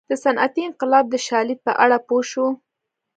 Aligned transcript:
د 0.09 0.11
صنعتي 0.23 0.61
انقلاب 0.69 1.05
د 1.09 1.15
شالید 1.27 1.59
په 1.67 1.73
اړه 1.83 1.97
پوه 2.07 2.23
شو. 2.31 2.47